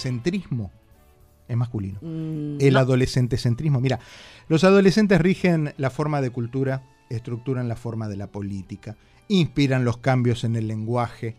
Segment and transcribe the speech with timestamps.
[0.00, 0.70] adolescentrismo
[1.48, 1.98] es masculino.
[2.02, 2.80] Mm, El no.
[2.80, 3.80] adolescentecentrismo.
[3.80, 4.00] Mira,
[4.48, 8.96] los adolescentes rigen la forma de cultura, estructuran la forma de la política,
[9.28, 11.36] inspiran los cambios en el lenguaje,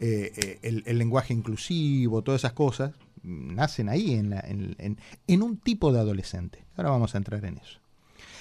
[0.00, 2.92] eh, eh, el, el lenguaje inclusivo, todas esas cosas,
[3.22, 6.64] mm, nacen ahí en, la- en- en- en un tipo de adolescente.
[6.76, 7.78] Ahora vamos a entrar en eso.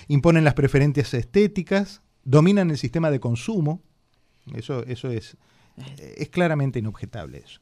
[0.08, 3.82] Imponen las preferencias estéticas, dominan el sistema de consumo,
[4.56, 5.38] eso, eso es,
[6.18, 7.60] es claramente inobjetable eso.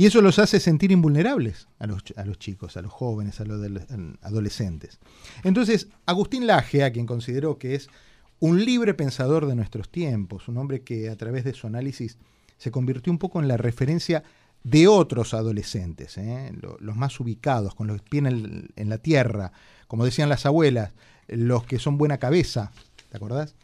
[0.00, 2.02] Y eso los hace sentir invulnerables a los,
[2.38, 4.98] chicos, a los jóvenes, a los adole- adolescentes.
[5.44, 7.90] Entonces, Agustín Laje, a quien consideró que es
[8.38, 12.16] un libre pensador de nuestros tiempos, un hombre que a través de su análisis
[12.56, 14.22] se convirtió un poco en la referencia
[14.64, 16.50] de otros adolescentes, ¿eh?
[16.58, 19.52] Lo- los más ubicados, con los pies en, en la tierra,
[19.86, 20.94] como decían las abuelas,
[21.28, 22.72] los que son buena cabeza,
[23.10, 23.54] ¿te acordás?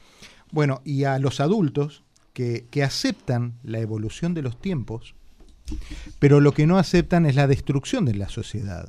[0.53, 2.03] Bueno, y a los adultos
[2.35, 5.15] que, que aceptan la evolución de los tiempos,
[6.19, 8.89] pero lo que no aceptan es la destrucción de la sociedad.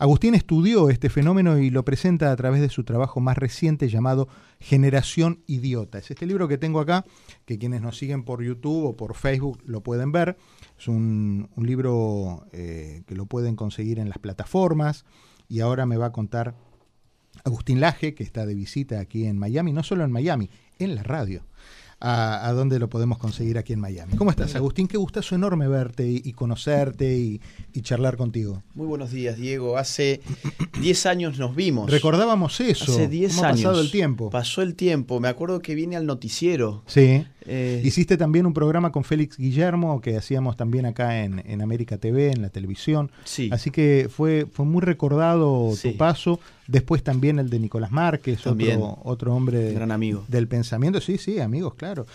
[0.00, 4.28] Agustín estudió este fenómeno y lo presenta a través de su trabajo más reciente llamado
[4.58, 5.98] Generación Idiota.
[5.98, 7.04] Es este libro que tengo acá,
[7.44, 10.38] que quienes nos siguen por YouTube o por Facebook lo pueden ver.
[10.78, 15.04] Es un, libro eh, que lo pueden conseguir en las plataformas
[15.50, 16.54] y ahora me va a contar
[17.44, 21.02] Agustín Laje, que está de visita aquí en Miami, no solo en Miami, en la
[21.02, 21.42] radio.
[22.02, 24.14] A, a dónde lo podemos conseguir aquí en Miami.
[24.16, 24.88] ¿Cómo estás, Agustín?
[24.88, 27.42] Qué gustazo enorme verte y, y conocerte y,
[27.74, 28.62] y charlar contigo.
[28.74, 29.76] Muy buenos días, Diego.
[29.76, 30.22] Hace
[30.80, 31.90] 10 años nos vimos.
[31.90, 32.90] Recordábamos eso.
[32.90, 33.60] Hace 10 ¿Cómo ha años.
[33.64, 34.30] pasado el tiempo?
[34.30, 35.20] Pasó el tiempo.
[35.20, 36.84] Me acuerdo que vine al noticiero.
[36.86, 37.26] Sí.
[37.46, 41.96] Eh, Hiciste también un programa con Félix Guillermo que hacíamos también acá en, en América
[41.98, 43.10] TV, en la televisión.
[43.24, 43.48] sí.
[43.52, 45.92] Así que fue, fue muy recordado Sí.
[45.92, 46.40] tu paso.
[46.66, 48.76] Después también el de Nicolás Márquez, También.
[48.80, 50.24] otro, otro hombre Gran amigo.
[50.28, 51.00] del pensamiento.
[51.00, 52.06] Sí, sí, amigos, claro.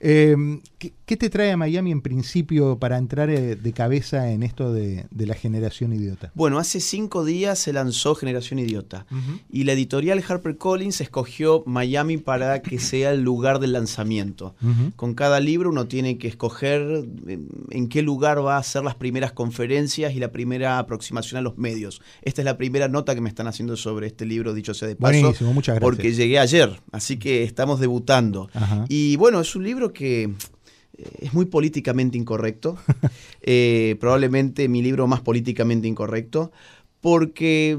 [0.00, 0.34] Eh,
[0.78, 4.72] ¿qué, qué te trae a Miami en principio para entrar eh, de cabeza en esto
[4.72, 6.32] de, de la generación idiota?
[6.34, 9.06] Bueno, hace cinco días se lanzó Generación Idiota.
[9.50, 14.54] Y la editorial HarperCollins escogió Miami para que sea el lugar del lanzamiento.
[14.96, 17.38] Con cada libro uno tiene que escoger eh,
[17.70, 21.58] en qué lugar va a hacer las primeras conferencias y la primera aproximación a los
[21.58, 22.00] medios.
[22.22, 24.96] Esta es la primera nota que me están haciendo sobre este libro, dicho sea de
[24.96, 25.20] paso.
[25.20, 25.96] Buenísimo, muchas gracias.
[25.96, 28.48] Porque llegué ayer, así que estamos debutando.
[28.54, 28.86] Ajá.
[28.88, 32.78] Y bueno, es un libro que eh, es muy políticamente incorrecto.
[33.42, 36.52] Eh, probablemente mi libro más políticamente incorrecto.
[37.00, 37.78] Porque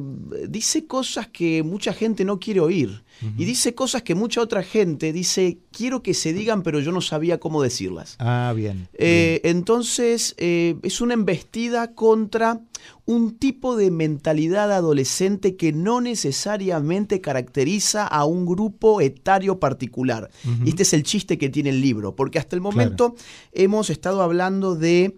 [0.50, 3.04] dice cosas que mucha gente no quiere oír.
[3.38, 7.02] Y dice cosas que mucha otra gente dice, quiero que se digan, pero yo no
[7.02, 8.16] sabía cómo decirlas.
[8.18, 8.88] Ah, bien.
[8.94, 12.62] Eh, entonces, eh, es una embestida contra
[13.06, 20.32] un tipo de mentalidad adolescente que no necesariamente caracteriza a un grupo etario particular.
[20.66, 23.16] Y este es el chiste que tiene el libro, porque hasta el momento
[23.52, 25.16] hemos estado hablando de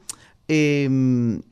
[0.48, 0.90] eh,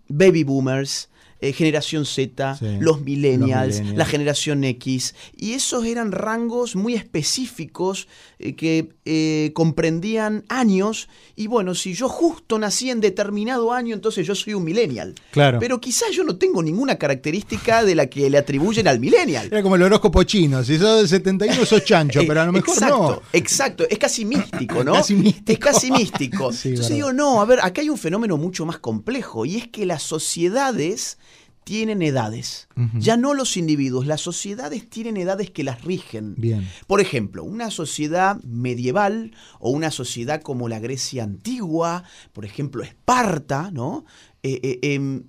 [0.09, 1.09] baby boomers.
[1.41, 3.97] Eh, generación Z, Sí, los millennials, los millennials.
[3.97, 8.07] la generación X, y esos eran rangos muy específicos
[8.39, 14.25] eh, que eh, comprendían años, y bueno, si yo justo nací en determinado año, entonces
[14.27, 15.15] yo soy un millennial.
[15.31, 15.59] Claro.
[15.59, 19.47] Pero quizás yo no tengo ninguna característica de la que le atribuyen al millennial.
[19.47, 20.63] Era como el horóscopo chino.
[20.63, 23.21] Si sos del 71 sos chancho, pero a lo mejor exacto, no.
[23.33, 24.93] Exacto, es casi místico, ¿no?
[25.01, 25.51] Casi místico.
[25.51, 26.51] Es casi místico.
[26.61, 26.95] Sí, Entonces verdad.
[26.95, 30.03] digo, no, a ver, acá hay un fenómeno mucho más complejo y es que las
[30.03, 31.17] sociedades
[31.63, 32.67] tienen edades.
[32.97, 36.35] Ya no los individuos, las sociedades tienen edades que las rigen.
[36.37, 36.67] Bien.
[36.87, 43.69] Por ejemplo, una sociedad medieval o una sociedad como la Grecia antigua, por ejemplo, Esparta,
[43.71, 44.05] ¿no?
[44.41, 45.23] Eh, eh, em,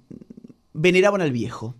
[0.72, 1.76] veneraban al viejo.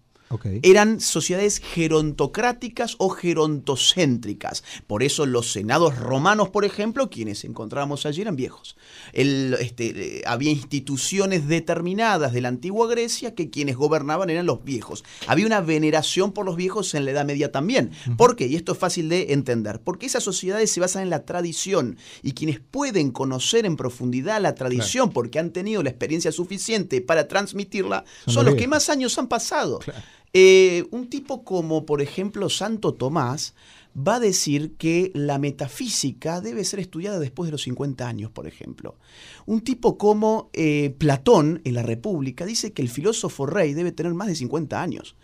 [0.63, 4.65] Eran sociedades gerontocráticas o gerontocéntricas.
[4.87, 8.77] Por eso los senados romanos, por ejemplo, quienes encontramos allí eran viejos.
[9.13, 14.65] El, este, eh, había instituciones determinadas de la antigua Grecia que quienes gobernaban eran los
[14.65, 15.05] viejos.
[15.27, 17.91] Había una veneración por los viejos en la Edad Media también.
[18.17, 18.47] ¿Por qué?
[18.47, 19.81] Y esto es fácil de entender.
[19.81, 24.55] Porque esas sociedades se basan en la tradición y quienes pueden conocer en profundidad la
[24.55, 28.89] tradición porque han tenido la experiencia suficiente para transmitirla Son son, los los que más
[28.89, 29.79] años han pasado.
[29.79, 30.01] Claro.
[30.35, 33.55] Eh, un tipo como, por ejemplo, Santo Tomás
[33.95, 38.47] va a decir que la metafísica debe ser estudiada después de los 50 años, por
[38.47, 38.97] ejemplo.
[39.45, 44.15] Un tipo como eh, Platón en la República dice que el filósofo rey debe tener
[44.15, 45.15] más de 50 años.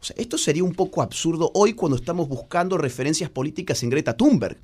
[0.00, 4.14] O sea, esto sería un poco absurdo hoy cuando estamos buscando referencias políticas en Greta
[4.16, 4.58] Thunberg.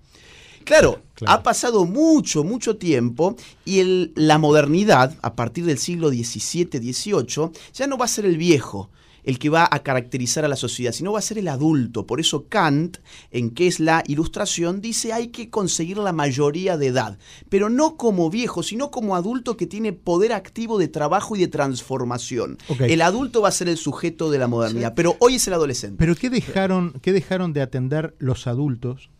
[0.64, 1.32] Claro, Claro.
[1.32, 7.50] ha pasado mucho, mucho tiempo y el- la modernidad, a partir del siglo XVII, XVIII,
[7.72, 8.90] ya no va a ser el viejo.
[9.24, 12.06] El que va a caracterizar a la sociedad, sino va a ser el adulto.
[12.06, 12.98] Por eso Kant,
[13.30, 17.18] en qué es la ilustración, dice hay que conseguir la mayoría de edad,
[17.48, 21.48] pero no como viejo, sino como adulto que tiene poder activo de trabajo y de
[21.48, 22.58] transformación.
[22.80, 25.96] El adulto va a ser el sujeto de la modernidad, pero hoy es el adolescente.
[25.98, 29.10] Pero ¿qué dejaron, qué dejaron de atender los adultos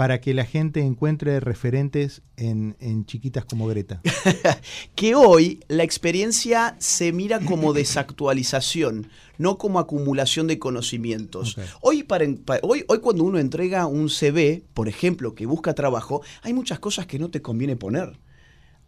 [0.00, 4.00] para que la gente encuentre referentes en, en chiquitas como Greta?
[4.94, 11.54] que hoy la experiencia se mira como desactualización, no como acumulación de conocimientos.
[11.82, 16.22] Hoy, para, pa- hoy, hoy cuando uno entrega un CV, por ejemplo, que busca trabajo,
[16.40, 18.18] hay muchas cosas que no te conviene poner.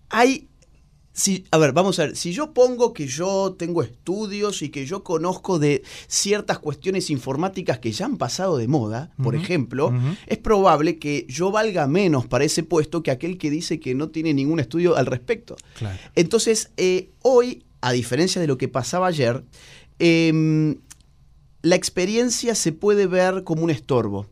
[0.08, 0.48] Hay...
[1.14, 4.86] Si, a ver, vamos a ver, si yo pongo que yo tengo estudios y que
[4.86, 9.92] yo conozco de ciertas cuestiones informáticas que ya han pasado de moda, por ejemplo,
[10.26, 14.08] es probable que yo valga menos para ese puesto que aquel que dice que no
[14.08, 15.56] tiene ningún estudio al respecto.
[15.76, 15.98] Claro.
[16.14, 19.44] Entonces, eh, hoy, a diferencia de lo que pasaba ayer,
[19.98, 20.78] em,
[21.60, 24.26] la experiencia se puede ver como un estorbo.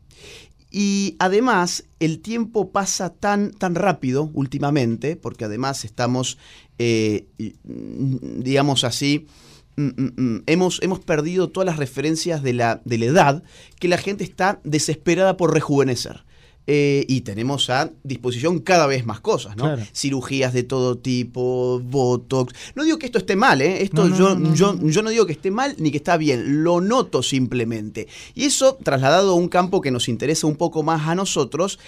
[0.70, 6.38] Y además, el tiempo pasa tan, tan rápido últimamente, porque además estamos,
[6.78, 7.26] eh,
[7.64, 9.26] mm, digamos así,
[9.76, 13.42] mm, mm, hemos, hemos perdido todas las referencias de la, de la edad,
[13.80, 16.24] que la gente está desesperada por rejuvenecer.
[16.66, 19.64] Eh, y tenemos a disposición cada vez más cosas, ¿no?
[19.64, 19.82] Claro.
[19.92, 22.54] Cirugías de todo tipo, Botox.
[22.76, 23.82] No digo que esto esté mal, ¿eh?
[23.82, 24.88] Esto No, no, yo, no, no, yo, no.
[24.88, 28.06] yo no digo que esté mal ni que está bien, lo noto simplemente.
[28.34, 31.80] Y eso trasladado a un campo que nos interesa un poco más a nosotros,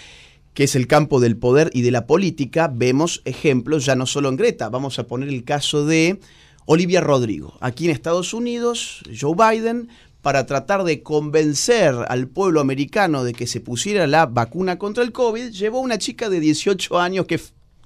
[0.55, 4.29] que es el campo del poder y de la política, vemos ejemplos ya no solo
[4.31, 6.19] en Greta, vamos a poner el caso de
[6.67, 7.57] Olivia Rodrigo.
[7.61, 9.89] Aquí en Estados Unidos, Joe Biden,
[10.23, 15.13] para tratar de convencer al pueblo americano de que se pusiera la vacuna contra el
[15.13, 17.41] COVID, llevó a una chica de 18 años que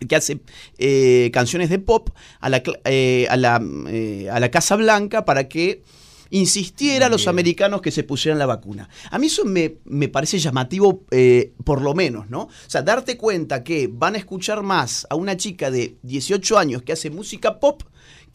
[0.06, 0.40] que hace
[0.76, 2.10] eh, canciones de pop
[2.40, 5.82] a la, eh, a, la, eh, a la Casa Blanca para que
[6.30, 8.88] insistiera a los americanos que se pusieran la vacuna.
[9.10, 12.42] A mí eso me, me parece llamativo, eh, por lo menos, ¿no?
[12.42, 16.82] O sea, darte cuenta que van a escuchar más a una chica de 18 años
[16.82, 17.82] que hace música pop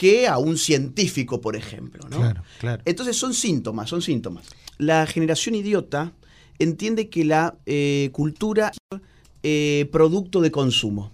[0.02, 2.18] que a un científico, por ejemplo, ¿no?
[2.18, 2.82] Claro, claro.
[2.86, 4.48] Entonces son síntomas, son síntomas.
[4.80, 6.12] La generación idiota
[6.58, 9.00] entiende que la eh, cultura es
[9.44, 11.12] eh, producto de consumo.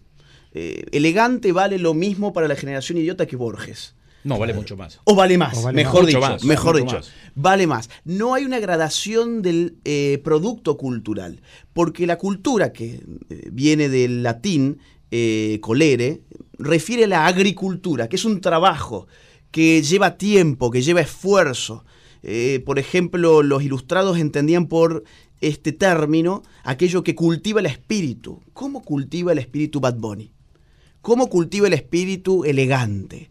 [0.53, 3.93] Eh, elegante vale lo mismo para la generación idiota que Borges.
[4.23, 5.01] No, vale mucho más.
[5.03, 6.07] O vale más, O vale mejor más.
[6.07, 6.95] dicho, Mucho más, mejor dicho.
[6.95, 7.11] más.
[7.35, 7.89] Vale más.
[8.05, 11.41] No hay una gradación del eh, producto cultural,
[11.73, 14.79] porque la cultura, que eh, viene del latín
[15.11, 16.21] eh, colere,
[16.57, 19.07] refiere a la agricultura, que es un trabajo
[19.51, 21.85] que lleva tiempo, que lleva esfuerzo.
[22.23, 25.03] Eh, por ejemplo, los ilustrados entendían por
[25.39, 28.41] este término aquello que cultiva el espíritu.
[28.53, 30.31] ¿Cómo cultiva el espíritu Bad Bunny?
[31.01, 33.29] ¿Cómo cultiva el espíritu elegante?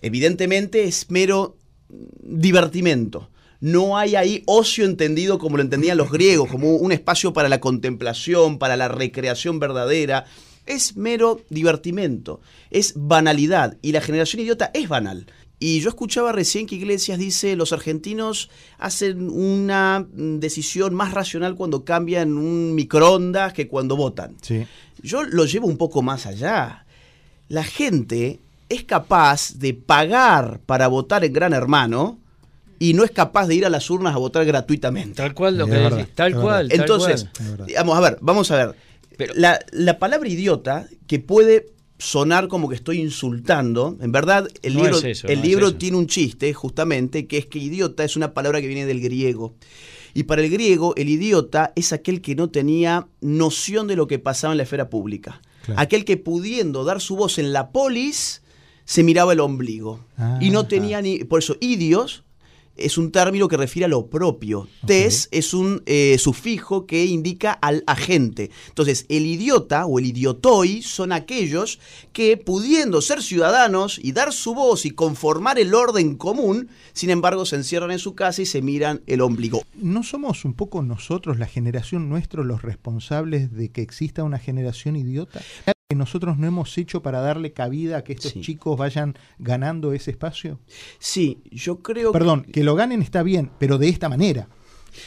[0.00, 1.56] Evidentemente es mero
[1.88, 3.30] divertimento.
[3.60, 7.58] No hay ahí ocio entendido como lo entendían los griegos, como un espacio para la
[7.58, 10.26] contemplación, para la recreación verdadera.
[10.66, 12.40] Es mero divertimento,
[12.70, 13.76] es banalidad.
[13.82, 15.26] Y la generación idiota es banal.
[15.58, 21.84] Y yo escuchaba recién que Iglesias dice, los argentinos hacen una decisión más racional cuando
[21.84, 24.36] cambian un microondas que cuando votan.
[24.42, 24.66] Sí.
[25.02, 26.84] Yo lo llevo un poco más allá.
[27.48, 32.18] La gente es capaz de pagar para votar en Gran Hermano
[32.78, 35.14] y no es capaz de ir a las urnas a votar gratuitamente.
[35.14, 36.14] Tal cual lo que decís.
[36.14, 36.68] Tal cual.
[36.68, 37.50] tal Entonces, cual.
[37.50, 37.66] Verdad.
[37.66, 38.76] digamos, a ver, vamos a ver.
[39.16, 41.66] Pero- la, la palabra idiota, que puede
[41.98, 45.48] sonar como que estoy insultando, en verdad el No libro, es eso, el no es
[45.48, 45.76] libro eso.
[45.76, 49.54] tiene un chiste, justamente, que es que idiota es una palabra que viene del griego.
[50.12, 54.18] Y para el griego, el idiota es aquel que no tenía noción de lo que
[54.18, 55.40] pasaba en la esfera pública.
[55.64, 55.80] Claro.
[55.80, 58.42] Aquel que pudiendo dar su voz en la polis,
[58.84, 60.00] se miraba el ombligo.
[60.16, 61.18] Ah, y no tenía ni...
[61.24, 62.22] Por eso, idios
[62.76, 64.68] es un término que refiere a lo propio.
[64.86, 68.50] Tes es un eh, sufijo que indica al agente.
[68.68, 71.78] Entonces, el idiota o el idiotoi son aquellos
[72.12, 77.46] que, pudiendo ser ciudadanos y dar su voz y conformar el orden común, sin embargo,
[77.46, 79.62] se encierran en su casa y se miran el ombligo.
[79.74, 84.96] ¿No somos un poco nosotros, la generación nuestra, los responsables de que exista una generación
[84.96, 85.40] idiota?
[85.88, 88.40] ¿Que nosotros no hemos hecho para darle cabida a que estos Sí.
[88.40, 90.58] chicos vayan ganando ese espacio?
[90.98, 94.48] Sí, yo creo Perdón, que lo ganen está bien, pero de esta manera.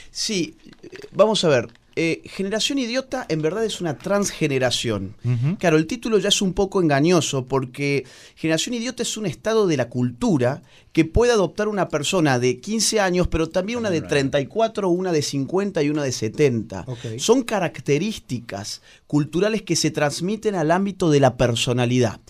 [0.10, 1.68] Sí, eh, vamos a ver.
[2.02, 5.16] Eh, generación idiota en verdad es una transgeneración.
[5.60, 8.06] Claro, el título ya es un poco engañoso porque
[8.38, 10.62] generación idiota es un estado de la cultura
[10.94, 15.22] que puede adoptar una persona de 15 años, pero también una de 34, una de
[15.22, 16.86] 50 y una de 70.
[16.88, 17.00] Ok.
[17.18, 22.22] Son características culturales que se transmiten al ámbito de la personalidad.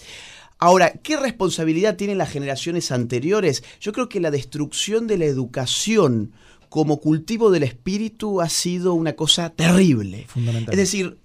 [0.58, 3.64] Ahora, ¿qué responsabilidad tienen las generaciones anteriores?
[3.80, 6.34] Yo creo que la destrucción de la educación
[6.70, 10.26] como cultivo del espíritu ha sido una cosa terrible.
[10.28, 10.74] Fundamental.
[10.74, 11.18] Es decir,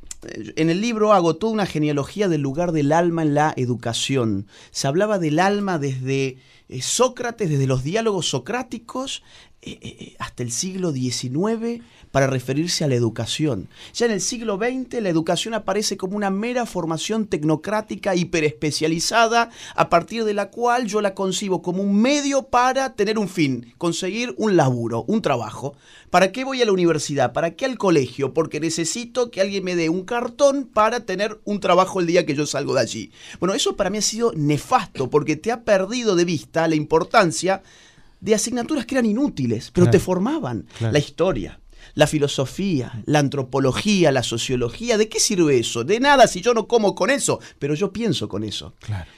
[0.57, 4.47] en el libro hago toda una genealogía del lugar del alma en la educación.
[4.71, 9.23] Se hablaba del alma desde eh, Sócrates, desde los diálogos socráticos,
[9.67, 13.69] eh, eh, hasta el siglo XIX para referirse a la educación.
[13.95, 19.89] Ya en el siglo XX la educación aparece como una mera formación tecnocrática hiperespecializada a
[19.89, 24.35] partir de la cual yo la concibo como un medio para tener un fin, conseguir
[24.37, 25.75] un laburo, un trabajo.
[26.11, 27.33] ¿Para qué voy a la universidad?
[27.33, 28.35] ¿Para qué al colegio?
[28.35, 32.35] Porque necesito que alguien me dé un cartón para tener un trabajo el día que
[32.35, 33.13] yo salgo de allí.
[33.41, 37.63] Bueno, eso para mí ha sido nefasto porque te ha perdido de vista la importancia
[38.25, 40.67] de asignaturas que eran inútiles, pero te formaban.
[40.81, 41.61] La historia,
[41.93, 44.97] la filosofía, la antropología, la sociología.
[44.97, 45.85] ¿De qué sirve eso?
[45.85, 48.75] De nada si yo no como con eso, pero yo pienso con eso.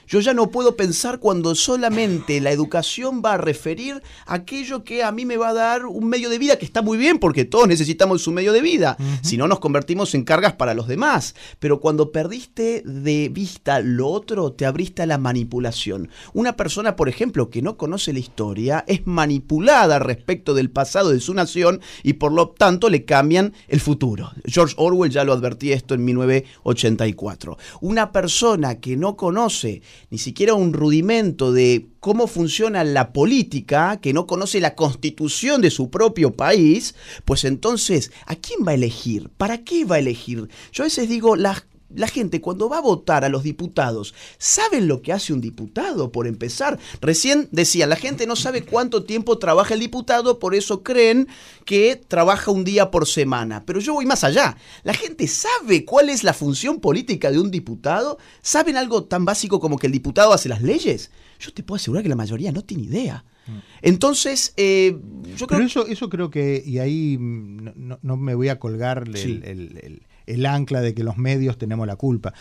[0.07, 5.11] Yo ya no puedo pensar cuando solamente la educación va a referir aquello que a
[5.11, 7.67] mí me va a dar un medio de vida, que está muy bien porque todos
[7.67, 11.35] necesitamos un medio de vida, si no nos convertimos en cargas para los demás.
[11.59, 16.09] Pero cuando perdiste de vista lo otro, te abriste a la manipulación.
[16.33, 21.19] Una persona, por ejemplo, que no conoce la historia, es manipulada respecto del pasado de
[21.19, 24.29] su nación y por lo tanto tanto le cambian el futuro.
[24.43, 27.57] George Orwell ya lo advertía esto en 1984.
[27.79, 34.13] Una persona que no conoce ni siquiera un rudimento de cómo funciona la política, que
[34.13, 39.29] no conoce la constitución de su propio país, pues entonces, ¿a quién va a elegir?
[39.37, 40.47] ¿Para qué va a elegir?
[40.71, 44.87] Yo a veces digo, las la gente cuando va a votar a los diputados, ¿saben
[44.87, 46.11] lo que hace un diputado?
[46.11, 50.83] Por empezar, recién decía, la gente no sabe cuánto tiempo trabaja el diputado, por eso
[50.83, 51.27] creen
[51.65, 53.63] que trabaja un día por semana.
[53.65, 54.57] Pero yo voy más allá.
[54.83, 58.17] La gente sabe cuál es la función política de un diputado.
[58.41, 61.11] ¿Saben algo tan básico como que el diputado hace las leyes?
[61.39, 63.23] Yo te puedo asegurar que la mayoría no tiene idea.
[63.45, 63.59] Mm.
[63.81, 64.97] Entonces, eh,
[65.37, 65.59] yo creo...
[65.59, 70.06] Pero eso, eso creo que, y ahí no, me voy a colgar el el
[70.45, 72.33] ancla de que los medios tenemos la culpa.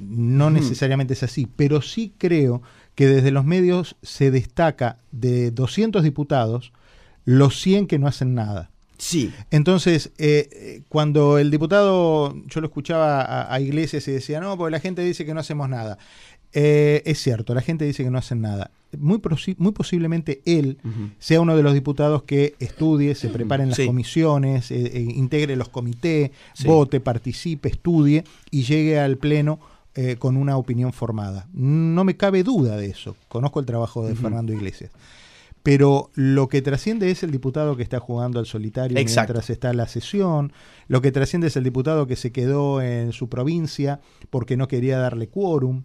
[0.00, 2.62] No necesariamente es así, pero sí creo
[2.94, 6.72] que desde los medios se destaca de 200 diputados
[7.24, 8.71] los 100 que no hacen nada.
[9.02, 9.32] Sí.
[9.50, 14.70] Entonces, eh, cuando el diputado, yo lo escuchaba a, a, Iglesias y decía, no, porque
[14.70, 15.98] la gente dice que no hacemos nada.
[16.54, 18.70] Eh, es cierto, la gente dice que no hacen nada.
[18.98, 19.20] Muy,
[19.56, 20.76] muy posiblemente él
[21.18, 25.56] sea uno de los diputados que estudie, se prepare en las comisiones, eh, eh, integre
[25.56, 26.30] los comités,
[26.64, 29.60] vote, participe, estudie y llegue al Pleno
[30.18, 31.48] con una opinión formada.
[31.52, 33.14] No me cabe duda de eso.
[33.28, 34.90] Conozco el trabajo de Fernando Iglesias.
[35.62, 39.86] Pero lo que trasciende es el diputado que está jugando al solitario mientras está la
[39.86, 40.52] sesión.
[40.88, 44.00] Lo que trasciende es el diputado que se quedó en su provincia
[44.30, 45.84] porque no quería darle quórum.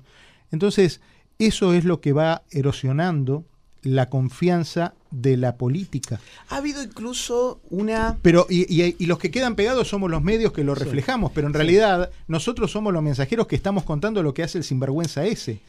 [0.52, 1.02] Entonces,
[1.38, 3.46] eso es lo que va erosionando
[3.84, 6.20] la confianza de la política.
[6.50, 8.18] Ha habido incluso una...
[8.22, 12.12] Pero, y, los que quedan pegados somos los medios que lo reflejamos, pero en realidad
[12.28, 15.62] nosotros somos los mensajeros que estamos contando lo que hace el sinvergüenza ese.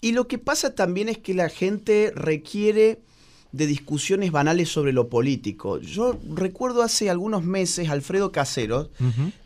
[0.00, 3.00] Y lo que pasa también es que la gente requiere
[3.56, 5.80] de discusiones banales sobre lo político.
[5.80, 8.90] Yo recuerdo hace algunos meses Alfredo Casero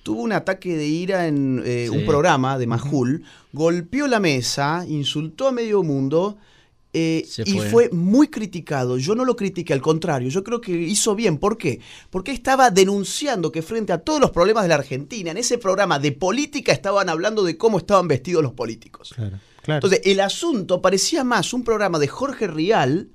[0.03, 5.49] tuvo un ataque de ira en eh, un programa de Majul, golpeó la mesa, insultó
[5.49, 6.39] a medio mundo.
[6.93, 8.99] Eh, y fue muy criticado.
[8.99, 11.39] Yo no lo critiqué, al contrario, yo creo que hizo bien.
[11.39, 11.79] ¿Por qué?
[12.11, 16.01] Porque estaba denunciando que frente a todos los problemas de la Argentina, en ese programa
[16.01, 19.15] de política estaban hablando de cómo estaban vestidos los políticos.
[19.67, 23.11] Entonces, el asunto parecía más un programa de Jorge Rial,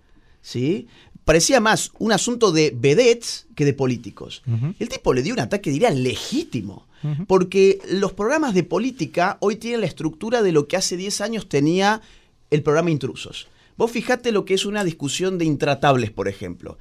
[0.46, 0.88] ¿sí?
[1.26, 4.44] Parecía más un asunto de vedettes que de políticos.
[4.78, 6.86] El tipo le dio un ataque, diría, legítimo.
[7.28, 11.50] Porque los programas de política hoy tienen la estructura de lo que hace 10 años
[11.50, 12.02] tenía
[12.50, 13.48] el programa Intrusos.
[13.78, 16.78] Vos fijate lo que es una discusión de intratables, por ejemplo.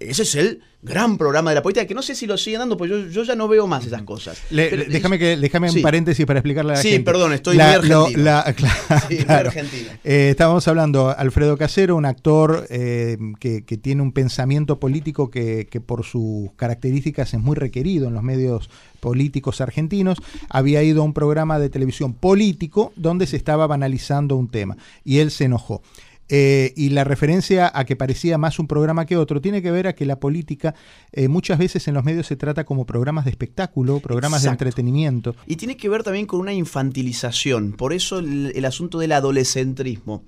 [0.00, 2.76] Ese es el gran programa de la política, que no sé si lo siguen dando,
[2.76, 4.38] pues yo, ya no veo más esas cosas.
[4.50, 8.42] déjame que, déjame un paréntesis para explicarle a la sí, perdón, estoy muy argentino.
[9.08, 9.90] sí, argentino.
[10.04, 15.80] Eh, estábamos hablando, Alfredo Casero, un actor eh, que, tiene un pensamiento político que, que
[15.80, 21.12] por sus características es muy requerido en los medios políticos argentinos, había ido a un
[21.12, 25.82] programa de televisión político donde se estaba banalizando un tema y él se enojó.
[26.28, 29.86] Eh, y la referencia a que parecía más un programa que otro tiene que ver
[29.86, 30.74] a que la política
[31.12, 35.36] eh, muchas veces en los medios se trata como programas de espectáculo, programas de entretenimiento.
[35.46, 40.24] Y tiene que ver también con una infantilización, por eso el, asunto del adolescentrismo.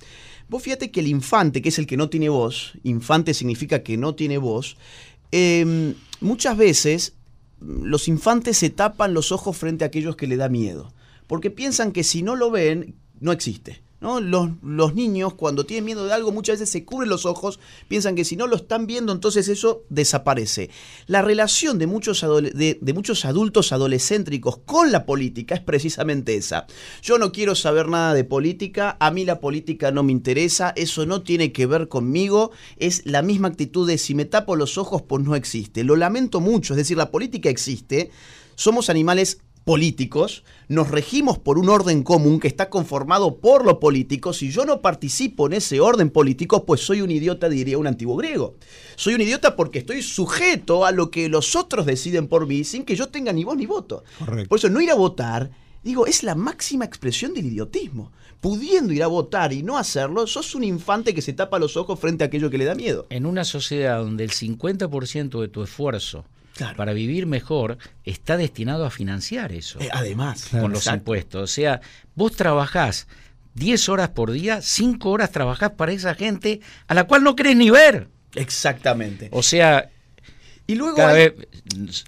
[0.48, 3.96] Vos fíjate que el infante, que es el que no tiene voz, infante significa que
[3.96, 4.76] no tiene voz,
[5.32, 7.14] em, muchas veces
[7.60, 10.92] los infantes se tapan los ojos frente a aquellos que le da miedo,
[11.26, 14.20] porque piensan que si no lo ven, no existe ¿no?
[14.20, 18.14] Los, los, niños cuando tienen miedo de algo muchas veces se cubren los ojos, piensan
[18.14, 20.70] que si no lo están viendo entonces eso desaparece.
[21.06, 26.66] La relación de muchos, de, muchos adultos adolescéntricos con la política es precisamente esa.
[27.02, 31.06] Yo no quiero saber nada de política, a mí la política no me interesa, eso
[31.06, 35.02] no tiene que ver conmigo, es la misma actitud de si me tapo los ojos
[35.02, 35.84] pues no existe.
[35.84, 38.10] Lo lamento mucho, es decir, la política existe,
[38.54, 39.38] somos animales
[39.68, 44.38] políticos, nos regimos por un orden común que está conformado por los políticos.
[44.38, 48.16] Si yo no participo en ese orden político, pues soy un idiota, diría un antiguo
[48.16, 48.54] griego.
[48.96, 52.82] Soy un idiota porque estoy sujeto a lo que los otros deciden por mí sin
[52.82, 54.04] que yo tenga ni voz ni voto.
[54.48, 55.50] Por eso no ir a votar,
[55.84, 58.10] digo, es la máxima expresión del idiotismo.
[58.40, 62.00] Pudiendo ir a votar y no hacerlo, sos un infante que se tapa los ojos
[62.00, 63.06] frente a aquello que le da miedo.
[63.10, 66.25] En una sociedad donde el 50% de tu esfuerzo
[66.76, 69.80] para vivir mejor está destinado a financiar eso.
[69.80, 71.42] Eh, además, con los impuestos.
[71.42, 71.80] O sea,
[72.14, 73.06] vos trabajás
[73.54, 77.56] 10 horas por día, 5 horas trabajás para esa gente a la cual no querés
[77.56, 78.08] ni ver.
[78.34, 79.28] Exactamente.
[79.32, 79.90] O sea,
[80.70, 81.32] y luego Cada vez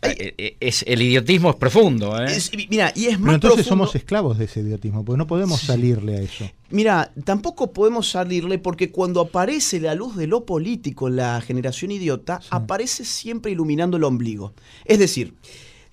[0.02, 2.14] eh, eh, es, el idiotismo es profundo.
[2.22, 2.28] ¿eh?
[2.68, 6.18] mira, y es más Pero entonces somos esclavos de ese idiotismo, porque no podemos salirle
[6.18, 6.44] a eso.
[6.68, 11.90] Mira, tampoco podemos salirle porque cuando aparece la luz de lo político en la generación
[11.90, 14.52] idiota, aparece siempre iluminando el ombligo.
[14.84, 15.32] Es decir,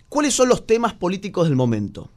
[0.10, 2.12] ¿cuáles son los temas políticos del momento?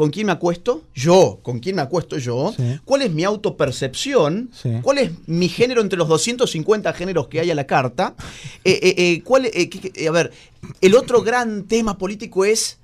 [0.00, 0.84] ¿Con quién me acuesto?
[0.94, 1.40] Yo.
[1.42, 2.54] ¿Con quién me acuesto yo?
[2.86, 4.50] ¿Cuál es mi autopercepción?
[4.80, 8.14] ¿Cuál es mi género entre los 250 géneros que hay a la carta?
[8.64, 10.32] Eh, eh, eh, ¿cuál, a ver,
[10.80, 12.78] el otro gran tema político es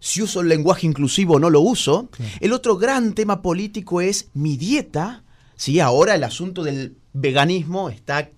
[0.00, 2.08] si uso el lenguaje inclusivo o no lo uso.
[2.40, 5.24] El otro gran tema político es mi dieta.
[5.56, 8.30] Sí, ahora el asunto del veganismo está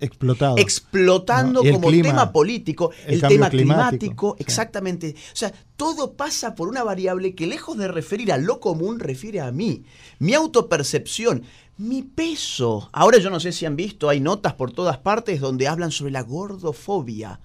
[0.00, 0.58] explotado.
[0.58, 5.14] Explotando como tema político, el, tema climático, exactamente.
[5.32, 9.40] O sea, todo pasa por una variable que lejos de referir a lo común, refiere
[9.40, 9.84] a mí.
[10.18, 11.42] Mi autopercepción,
[11.76, 12.88] mi peso.
[12.92, 16.12] Ahora yo no sé si han visto, hay notas por todas partes donde hablan sobre
[16.12, 17.40] la gordofobia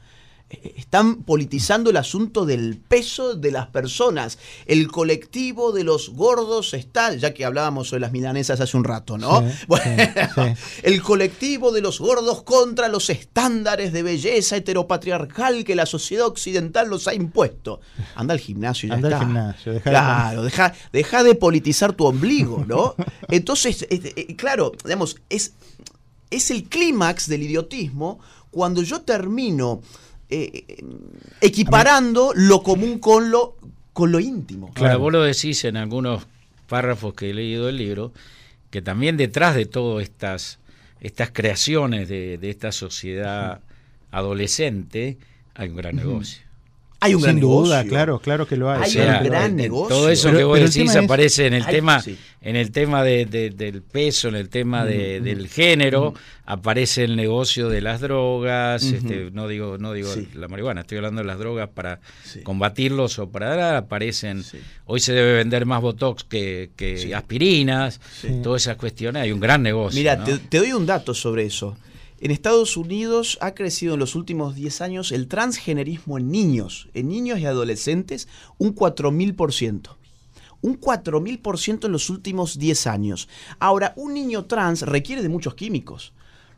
[0.50, 4.39] están politizando el asunto del peso de las personas.
[4.65, 9.18] El colectivo de los gordos está, ya que hablábamos sobre las milanesas hace un rato,
[9.18, 9.44] ¿no?
[9.68, 16.26] bueno, el colectivo de los gordos contra los estándares de belleza heteropatriarcal que la sociedad
[16.26, 17.82] occidental los ha impuesto.
[18.15, 22.65] Anda al gimnasio y Anda Al gimnasio, deja claro, deja, deja, de politizar tu ombligo,
[22.67, 22.95] ¿no?
[23.30, 25.54] Entonces, eh, claro, digamos, es,
[26.32, 28.19] es el clímax del idiotismo
[28.52, 29.82] cuando yo termino
[30.30, 30.86] eh, eh,
[31.42, 33.58] equiparando lo común con lo,
[33.94, 34.72] con lo íntimo.
[34.74, 36.28] Claro, vos lo decís en algunos
[36.68, 38.13] párrafos que he leído del libro,
[38.70, 40.60] que también detrás de todas estas,
[41.02, 43.62] estas creaciones de, esta sociedad
[44.12, 45.18] adolescente
[45.56, 46.49] hay un gran negocio.
[47.02, 47.90] Hay un gran duda, negocio.
[47.90, 48.82] claro, claro que lo hay.
[48.84, 49.96] Hay un gran negocio.
[49.96, 52.04] Todo eso que vos decís aparece en el tema,
[52.42, 56.14] en el tema del peso, en el tema del género,
[56.46, 61.22] aparece el negocio de las drogas, este, no digo, no digo la marihuana, estoy hablando
[61.22, 62.00] de las drogas para
[62.44, 64.44] combatirlos o para aparecen.
[64.86, 68.02] Hoy se debe vender más botox que, aspirinas,
[68.44, 69.98] todas esas cuestiones, hay un gran negocio.
[69.98, 71.78] Mira, te doy un dato sobre eso.
[72.21, 77.08] En Estados Unidos ha crecido en los últimos 10 años el transgenerismo en niños, en
[77.08, 78.27] niños y adolescentes,
[78.58, 79.95] un 4000%.
[80.62, 83.29] Un 4000% en los últimos 10 años.
[83.60, 86.12] Ahora, un niño trans requiere de muchos químicos.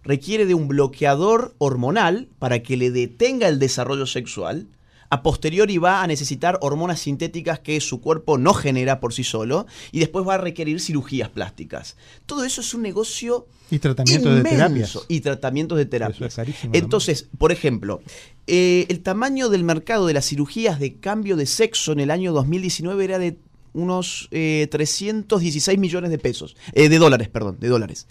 [0.04, 4.68] Requiere de un bloqueador hormonal para que le detenga el desarrollo sexual
[5.12, 9.68] a posteriori va a necesitar hormonas sintéticas que su cuerpo no genera por sí solo
[9.92, 11.98] y después va a requerir cirugías plásticas.
[12.26, 16.40] Todo eso es un negocio y tratamientos de terapias y tratamientos de terapias.
[16.72, 18.02] Entonces, por ejemplo,
[18.48, 22.32] eh, el tamaño del mercado de las cirugías de cambio de sexo en el año
[22.32, 23.38] 2019 era de
[23.74, 28.08] unos 316 eh, millones de pesos, eh, de dólares, perdón, de dólares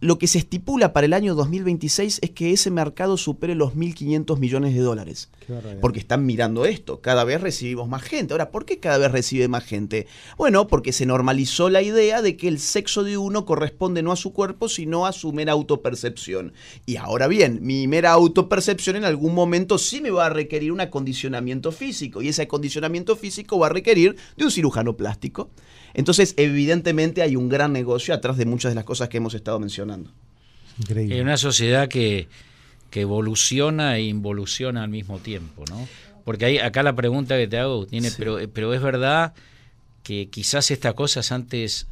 [0.00, 4.38] lo que se estipula para el año 2026 es que ese mercado supere los 1.500
[4.38, 5.30] millones de dólares.
[5.80, 8.34] Porque están mirando esto, cada vez recibimos más gente.
[8.34, 10.06] Ahora, ¿por qué cada vez recibe más gente?
[10.36, 14.16] Bueno, porque se normalizó la idea de que el sexo de uno corresponde no a
[14.16, 16.52] su cuerpo, sino a su mera autopercepción.
[16.84, 20.80] Y ahora bien, mi mera autopercepción en algún momento sí me va a requerir un
[20.80, 25.50] acondicionamiento físico, y ese acondicionamiento físico va a requerir de un cirujano plástico.
[25.96, 29.58] Entonces, evidentemente hay un gran negocio atrás de muchas de las cosas que hemos estado
[29.58, 30.12] mencionando.
[30.78, 31.14] Increíble.
[31.14, 32.28] Hay una sociedad que,
[32.92, 35.86] evoluciona e involuciona al mismo tiempo, ¿no?
[36.24, 39.34] Porque hay, acá la pregunta que te hago, tiene, pero, pero es verdad
[40.02, 41.88] que quizás estas cosas antes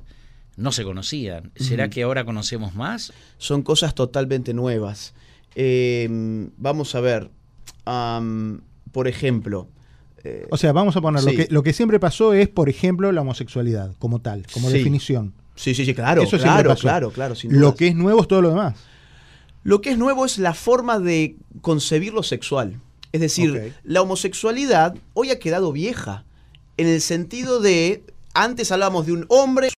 [0.57, 1.51] no se conocían.
[1.57, 3.12] ¿Será que ahora conocemos más?
[3.37, 5.12] Son cosas totalmente nuevas.
[5.57, 6.09] Eh,
[6.57, 7.31] vamos a ver,
[7.85, 9.69] por ejemplo,
[10.51, 13.21] o sea, vamos a poner, lo, que, lo que siempre pasó es, por ejemplo, la
[13.21, 15.35] homosexualidad como tal, como definición.
[15.57, 17.35] Sí, sí, sí, claro, Eso claro, claro, claro.
[17.45, 18.75] lo que es nuevo es todo lo demás.
[19.63, 22.81] Lo que es nuevo es la forma de concebir lo sexual.
[23.13, 26.25] Es decir, la homosexualidad hoy ha quedado vieja,
[26.77, 28.03] en el sentido de,
[28.35, 29.69] antes hablábamos de un hombre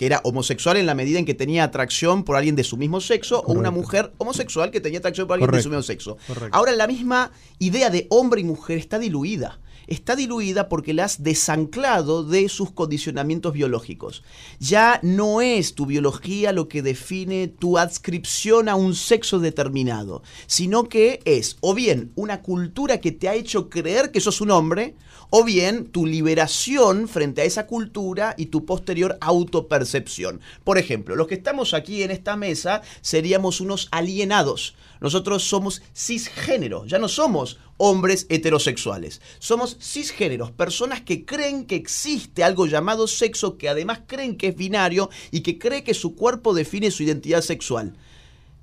[0.00, 3.02] que era homosexual en la medida en que tenía atracción por alguien de su mismo
[3.02, 6.16] sexo, o una mujer homosexual que tenía atracción por alguien de su mismo sexo.
[6.52, 9.60] Ahora la misma idea de hombre y mujer está diluida
[9.90, 14.22] está diluida porque la has desanclado de sus condicionamientos biológicos.
[14.60, 20.84] Ya no es tu biología lo que define tu adscripción a un sexo determinado, sino
[20.84, 24.94] que es o bien una cultura que te ha hecho creer que sos un hombre,
[25.30, 30.40] o bien tu liberación frente a esa cultura y tu posterior autopercepción.
[30.64, 34.74] Por ejemplo, los que estamos aquí en esta mesa seríamos unos alienados.
[35.00, 39.22] Nosotros somos cisgénero, ya no somos hombres heterosexuales.
[39.38, 44.56] Somos cisgéneros, personas que creen que existe algo llamado sexo, que además creen que es
[44.56, 47.94] binario y que cree que su cuerpo define su identidad sexual.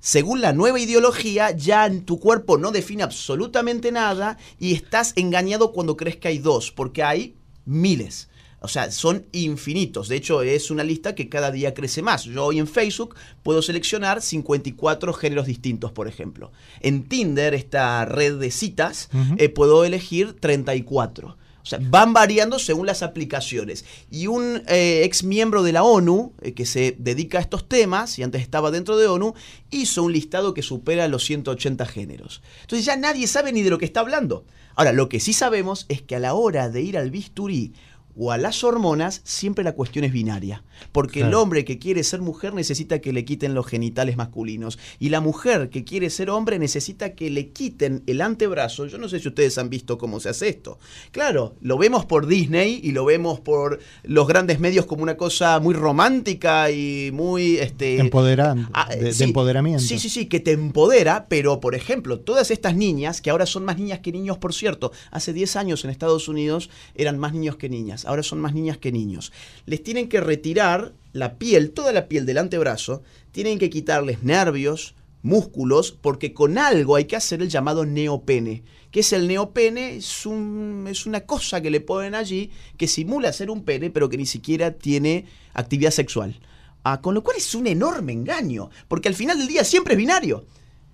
[0.00, 5.96] Según la nueva ideología, ya tu cuerpo no define absolutamente nada y estás engañado cuando
[5.96, 7.34] crees que hay dos, porque hay
[7.64, 8.28] miles.
[8.60, 10.08] O sea, son infinitos.
[10.08, 12.24] De hecho, es una lista que cada día crece más.
[12.24, 16.50] Yo hoy en Facebook puedo seleccionar 54 géneros distintos, por ejemplo.
[16.80, 21.36] En Tinder, esta red de citas, eh, puedo elegir 34.
[21.68, 23.84] Sea, van variando según las aplicaciones.
[24.10, 28.18] Y un eh, ex miembro de la ONU, eh, que se dedica a estos temas,
[28.18, 29.34] y antes estaba dentro de ONU,
[29.70, 32.42] hizo un listado que supera los 180 géneros.
[32.62, 34.44] Entonces ya nadie sabe ni de lo que está hablando.
[34.76, 37.74] Ahora, lo que sí sabemos es que a la hora de ir al bisturí
[38.18, 40.64] o a las hormonas, siempre la cuestión es binaria.
[40.90, 44.78] Porque el hombre que quiere ser mujer necesita que le quiten los genitales masculinos.
[44.98, 48.86] Y la mujer que quiere ser hombre necesita que le quiten el antebrazo.
[48.86, 50.78] Yo no sé si ustedes han visto cómo se hace esto.
[51.12, 55.60] Claro, lo vemos por Disney y lo vemos por los grandes medios como una cosa
[55.60, 57.56] muy romántica y muy...
[57.56, 59.82] Este, Empoderante, ah, de, empoderamiento.
[59.82, 63.64] Sí, sí, sí, que te empodera, pero por ejemplo, todas estas niñas, que ahora son
[63.64, 67.56] más niñas que niños, por cierto, hace 10 años en Estados Unidos eran más niños
[67.56, 69.32] que niñas ahora son más niñas que niños.
[69.66, 74.94] Les tienen que retirar la piel, toda la piel del antebrazo, tienen que quitarles nervios,
[75.22, 78.62] músculos, porque con algo hay que hacer el llamado neopene.
[78.90, 79.96] ¿Qué es el neopene?
[79.96, 84.08] Es, un, es una cosa que le ponen allí que simula ser un pene, pero
[84.08, 86.40] que ni siquiera tiene actividad sexual.
[86.84, 89.98] Ah, con lo cual es un enorme engaño, porque al final del día siempre es
[89.98, 90.46] binario.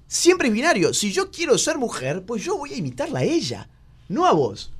[0.09, 0.92] Siempre es binario.
[0.92, 3.68] Si yo quiero ser mujer, pues yo voy a imitarla a ella,
[4.09, 4.73] no a vos.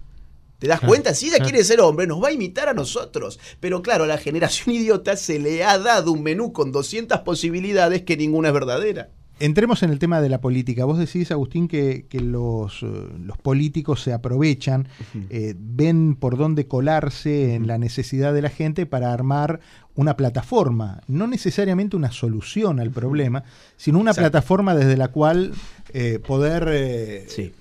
[0.64, 1.12] ¿Te das cuenta?
[1.12, 3.38] Si ella quiere ser hombre, nos va a imitar a nosotros.
[3.61, 8.00] Pero claro, a la generación idiota se le ha dado un menú con 200 posibilidades
[8.00, 9.11] que ninguna es verdadera.
[9.40, 10.87] Entremos en el tema de la política.
[10.87, 12.87] Vos decís, Agustín, que, los, eh,
[13.27, 14.88] los, políticos se aprovechan,
[15.29, 19.61] eh, ven por dónde colarse en la necesidad de la gente para armar
[19.96, 23.44] una plataforma, no necesariamente una solución al problema,
[23.77, 25.53] sino una plataforma desde la cual
[25.92, 27.29] eh, poder...
[27.29, 27.53] Sí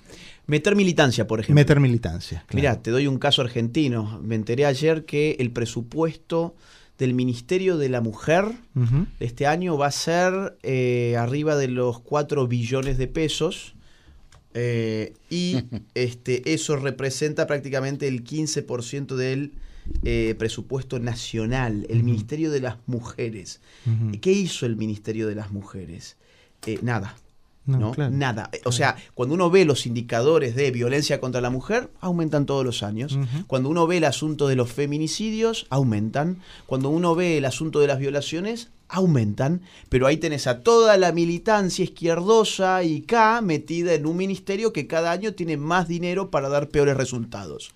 [0.46, 1.54] Meter militancia, por ejemplo.
[1.54, 2.44] Meter militancia.
[2.52, 4.20] Mira, te doy un caso argentino.
[4.22, 6.54] Me enteré ayer que el presupuesto
[6.98, 8.44] del Ministerio de la Mujer
[9.20, 13.74] este año va a ser eh, arriba de los 4 billones de pesos.
[14.54, 19.52] Eh, y este, eso representa prácticamente el 15% del
[20.04, 23.60] eh, presupuesto nacional, el Ministerio de las Mujeres.
[24.20, 26.16] ¿Qué hizo el Ministerio de las Mujeres?
[26.80, 27.14] nada.
[27.66, 28.50] No, nada.
[28.64, 32.82] O sea, cuando uno ve los indicadores de violencia contra la mujer, aumentan todos los
[32.82, 33.18] años.
[33.46, 36.38] Cuando uno ve el asunto de los feminicidios, aumentan.
[36.66, 39.62] Cuando uno ve el asunto de las violaciones, aumentan.
[39.88, 44.86] Pero ahí tenés a toda la militancia izquierdosa y K metida en un ministerio que
[44.86, 47.72] cada año tiene más dinero para dar peores resultados.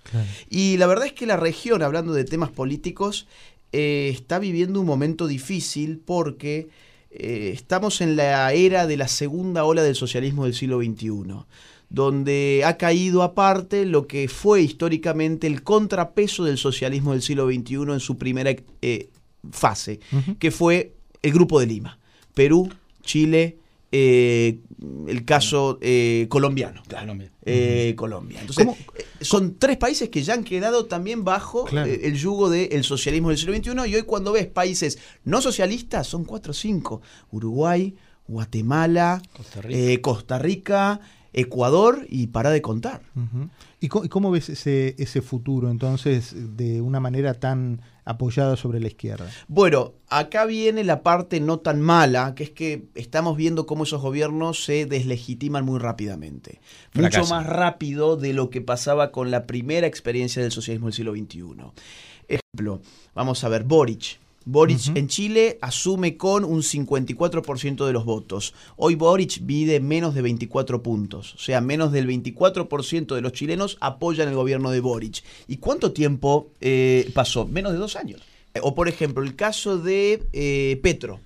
[0.49, 3.27] Y la verdad es que la región, hablando de temas políticos,
[3.71, 6.69] eh, está viviendo un momento difícil porque
[7.11, 11.45] eh, estamos en la era de la segunda ola del socialismo del siglo XXI,
[11.89, 17.75] donde ha caído aparte lo que fue históricamente el contrapeso del socialismo del siglo XXI
[17.93, 19.09] en su primera eh,
[19.51, 19.99] fase,
[20.37, 21.97] que fue el Grupo de Lima,
[22.35, 22.69] Perú,
[23.03, 23.57] Chile,
[23.91, 24.59] eh,
[25.07, 26.81] el caso eh, colombiano.
[26.89, 27.31] Colombia.
[27.45, 28.39] Eh, Colombia.
[28.41, 28.67] Entonces,
[29.21, 33.55] son tres países que ya han quedado también bajo el yugo del socialismo del siglo
[33.55, 37.01] XXI y hoy cuando ves países no socialistas son cuatro o cinco.
[37.31, 37.95] Uruguay,
[38.27, 39.21] Guatemala,
[40.01, 40.99] Costa Rica,
[41.33, 43.01] Ecuador y para de contar.
[43.81, 49.29] ¿Y cómo, ves ese, ese futuro entonces de una manera tan apoyada sobre la izquierda?
[49.47, 54.01] Bueno, acá viene la parte no tan mala, que es que estamos viendo cómo esos
[54.01, 56.59] gobiernos se deslegitiman muy rápidamente.
[56.93, 61.13] Mucho más rápido de lo que pasaba con la primera experiencia del socialismo del siglo
[61.13, 61.43] XXI.
[62.27, 62.81] Ejemplo,
[63.15, 64.19] vamos a ver, Boric.
[64.51, 68.55] Boric en Chile asume con un 54% de los votos.
[68.77, 71.35] Hoy Boric vive menos de 24 puntos.
[71.35, 75.23] O sea, menos del 24% de los chilenos apoyan el gobierno de Boric.
[75.47, 77.45] ¿Y cuánto tiempo eh, pasó?
[77.45, 78.21] Menos de dos años.
[78.63, 81.19] O por ejemplo, el caso de eh, Petro.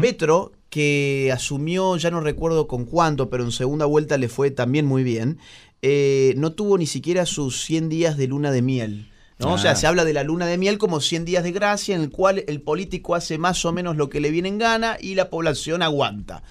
[0.00, 4.86] Petro, que asumió, ya no recuerdo con cuánto, pero en segunda vuelta le fue también
[4.86, 5.38] muy bien,
[5.82, 9.10] eh, no tuvo ni siquiera sus 100 días de luna de miel.
[9.38, 9.54] ¿No?
[9.54, 12.02] O sea, se habla de la luna de miel como 100 días de gracia en
[12.02, 15.14] el cual el político hace más o menos lo que le viene en gana y
[15.14, 16.42] la población aguanta,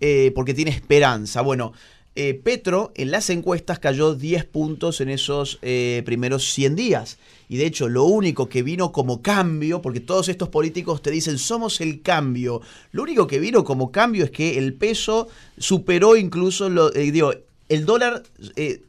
[0.00, 1.40] eh, porque tiene esperanza.
[1.42, 1.72] Bueno,
[2.16, 7.18] eh, Petro en las encuestas cayó 10 puntos en esos eh, primeros 100 días.
[7.48, 11.38] Y de hecho, lo único que vino como cambio, porque todos estos políticos te dicen
[11.38, 15.28] somos el cambio, lo único que vino como cambio es que el peso
[15.58, 17.32] superó incluso, lo, digo,
[17.68, 18.24] el dólar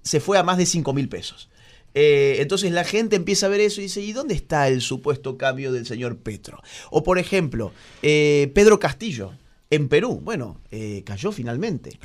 [0.02, 1.50] se fue a más de 5 mil pesos.
[1.96, 5.38] Eh, entonces la gente empieza a ver eso y dice, ¿y dónde está el supuesto
[5.38, 6.62] cambio del señor Petro?
[6.90, 9.34] O por ejemplo, eh, Pedro Castillo,
[9.70, 11.98] en Perú, bueno, eh, cayó finalmente.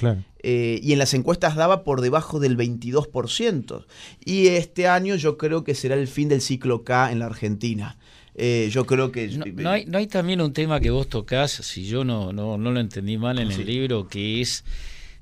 [0.43, 3.85] y en las encuestas daba por debajo del 22%.
[4.25, 7.99] Y este año yo creo que será el fin del ciclo K en la Argentina.
[8.35, 9.29] yo creo que...
[9.29, 13.39] No, hay, también un tema que vos tocas, si yo no, no, lo entendí mal
[13.39, 14.65] en el libro, que es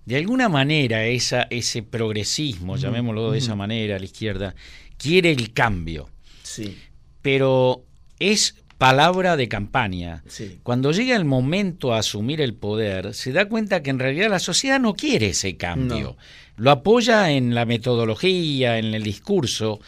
[0.06, 4.54] de alguna manera esa, ese progresismo, llamémoslo de esa manera a la izquierda,
[4.96, 6.08] quiere el cambio.
[6.44, 6.78] Sí.
[7.22, 7.84] Pero
[8.20, 10.22] es palabra de campaña.
[10.62, 14.38] Cuando llega el momento a asumir el poder, se da cuenta que en realidad la
[14.38, 16.16] sociedad no quiere ese cambio.
[16.56, 19.80] Lo apoya en la metodología, en el discurso,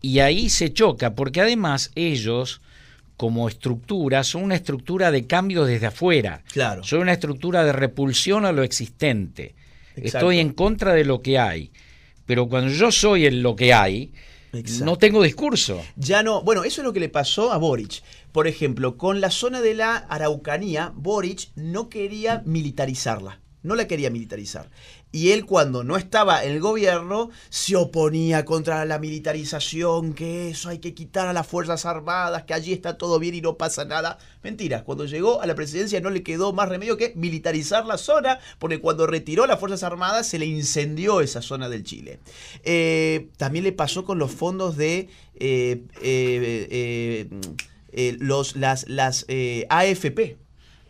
[0.00, 2.60] y ahí se choca, porque además ellos
[3.16, 6.42] como estructura son una estructura de cambio desde afuera.
[6.52, 6.84] Claro.
[6.84, 9.54] Son una estructura de repulsión a lo existente.
[9.96, 11.72] Estoy en contra de lo que hay.
[12.26, 14.12] Pero cuando yo soy en lo que hay,
[14.80, 15.82] no tengo discurso.
[15.96, 16.42] Ya no.
[16.42, 18.02] Bueno, eso es lo que le pasó a Boric.
[18.32, 24.10] Por ejemplo, con la zona de la Araucanía, Boric no quería militarizarla no la quería
[24.10, 24.70] militarizar.
[25.14, 30.70] Y él cuando no estaba en el gobierno se oponía contra la militarización, que eso
[30.70, 33.84] hay que quitar a las Fuerzas Armadas, que allí está todo bien y no pasa
[33.84, 34.18] nada.
[34.42, 38.40] Mentira, cuando llegó a la presidencia no le quedó más remedio que militarizar la zona,
[38.58, 42.18] porque cuando retiró las Fuerzas Armadas se le incendió esa zona del Chile.
[42.64, 45.10] Eh, también le pasó con los fondos de...
[45.36, 47.28] Eh, eh,
[48.18, 49.26] los, las, las
[49.68, 50.38] AFP,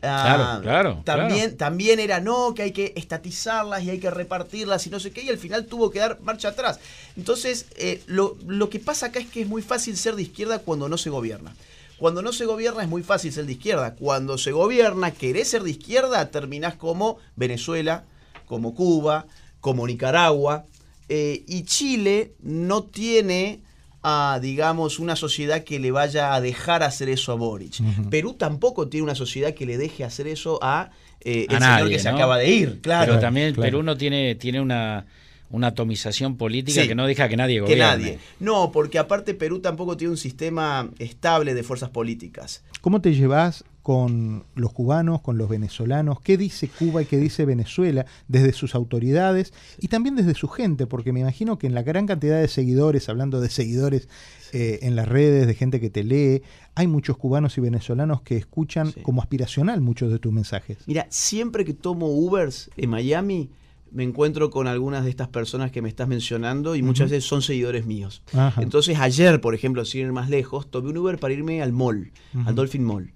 [0.04, 1.02] Claro, ah, claro.
[1.04, 5.10] También, también era no, que hay que estatizarlas y hay que repartirlas y no sé
[5.10, 6.78] qué, y al final tuvo que dar marcha atrás.
[7.16, 8.36] Entonces, eh, lo,
[8.68, 11.54] que pasa acá es que es muy fácil ser de izquierda cuando no se gobierna.
[11.98, 13.94] Cuando no se gobierna es muy fácil ser de izquierda.
[13.94, 18.04] Cuando se gobierna, querés ser de izquierda, terminás como Venezuela,
[18.46, 19.26] como Cuba,
[19.60, 20.64] como Nicaragua.
[21.08, 23.63] Eh, y Chile no tiene
[24.04, 27.80] a, digamos, una sociedad que le vaya a dejar hacer eso a Boric.
[28.10, 30.90] Perú tampoco tiene una sociedad que le deje hacer eso a,
[31.20, 32.80] eh, el señor que se acaba de ir.
[32.82, 33.06] Claro.
[33.12, 35.06] Pero también Perú no tiene, tiene una
[35.50, 37.84] una atomización política que no deja que nadie gobierne.
[37.84, 38.18] Que nadie.
[38.40, 42.64] No, porque aparte Perú tampoco tiene un sistema estable de fuerzas políticas.
[42.80, 46.18] ¿Cómo te llevas con los cubanos, con los venezolanos?
[46.23, 50.87] ¿Qué dice Cuba y qué dice Venezuela desde sus autoridades y también desde su gente?
[50.87, 54.09] Porque me imagino que en la gran cantidad de seguidores, hablando de seguidores
[54.55, 56.40] eh, en las redes, de gente que te lee,
[56.75, 60.79] hay muchos cubanos y venezolanos que escuchan como aspiracional muchos de tus mensajes.
[60.87, 63.51] Mira, siempre que tomo Ubers en Miami,
[63.94, 67.42] me encuentro con algunas de estas personas que me estás mencionando y muchas veces son
[67.42, 68.22] seguidores míos.
[68.59, 72.12] Entonces ayer, por ejemplo, sin ir más lejos, tomé un Uber para irme al mall,
[72.44, 73.12] al Dolphin Mall.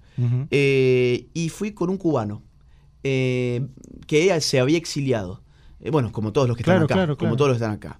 [0.49, 2.41] Eh, y fui con un cubano
[3.03, 3.67] eh,
[4.07, 5.41] que se había exiliado.
[5.81, 7.15] Eh, bueno, como todos los que están acá.
[7.15, 7.99] Como todos los que están acá.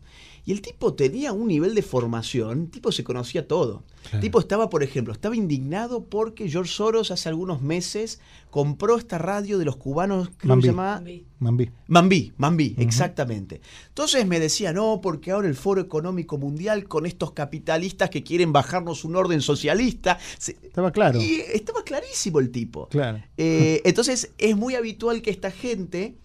[0.50, 3.84] Y el tipo tenía un nivel de formación, el tipo se conocía todo.
[4.12, 9.20] El tipo estaba, por ejemplo, estaba indignado porque George Soros hace algunos meses compró esta
[9.20, 11.04] radio de los cubanos, que se llamaba
[11.38, 11.70] Mambí.
[11.86, 13.62] Mambí, Mambí, exactamente.
[13.90, 18.52] Entonces me decía, no, porque ahora el Foro Económico Mundial con estos capitalistas que quieren
[18.52, 20.18] bajarnos un orden socialista.
[20.40, 21.22] Estaba claro.
[21.22, 22.88] Y estaba clarísimo el tipo.
[22.88, 23.22] Claro.
[23.38, 26.16] Eh, entonces es muy habitual que esta gente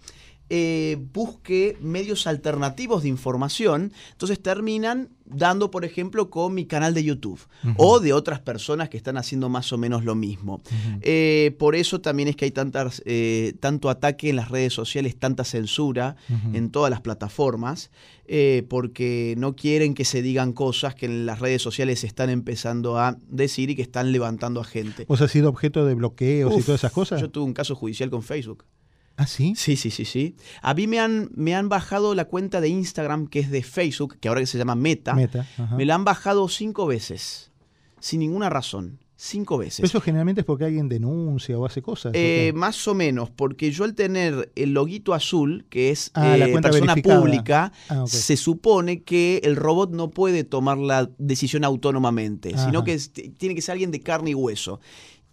[0.51, 7.03] eh, busque medios alternativos de información, entonces terminan dando, por ejemplo, con mi canal de
[7.03, 7.41] YouTube
[7.79, 10.61] o de otras personas que están haciendo más o menos lo mismo.
[11.01, 15.17] Eh, por eso también es que hay tantas, eh, tanto ataque en las redes sociales,
[15.19, 16.17] tanta censura
[16.53, 17.91] en todas las plataformas,
[18.69, 23.17] porque no quieren que se digan cosas que en las redes sociales están empezando a
[23.29, 25.07] decir y que están levantando a gente.
[25.09, 27.23] ¿Vos has sido objeto de bloqueos y todas esas cosas?
[27.23, 28.67] Yo tuve un caso judicial con Facebook.
[29.16, 29.55] ¿Ah, sí?
[29.57, 30.37] Sí, sí, sí, sí.
[30.61, 34.16] A mí me han, me han bajado la cuenta de Instagram, que es de Facebook,
[34.18, 35.14] que ahora se llama Meta.
[35.14, 35.46] Meta
[35.77, 37.53] me la han bajado cinco veces,
[38.00, 38.98] sin ninguna razón.
[39.16, 39.85] cinco veces.
[39.85, 42.12] eso generalmente es porque alguien denuncia o hace cosas.
[42.14, 46.48] Eh, más o menos, porque yo al tener el loguito azul, que es ah, la
[46.48, 52.59] eh, persona pública, ah, se supone que el robot no puede tomar la decisión autónomamente,
[52.59, 52.98] sino que
[53.38, 54.81] tiene que ser alguien de carne y hueso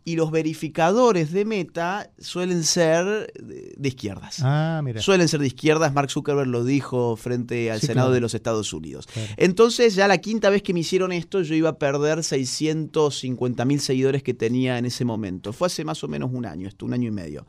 [0.04, 4.40] y los verificadores de Meta suelen ser de izquierdas.
[4.42, 5.02] Ah, mira.
[5.02, 9.08] Suelen ser de izquierdas, Mark Zuckerberg lo dijo frente al Senado de los Estados Unidos.
[9.38, 13.80] Entonces, ya la quinta vez que me hicieron esto, yo iba a perder 650 mil
[13.80, 15.54] seguidores que tenía en ese momento.
[15.54, 17.46] Fue hace más o menos un año, esto, un año y medio.